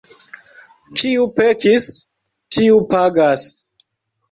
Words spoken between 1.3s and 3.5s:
pekis, tiu pagas.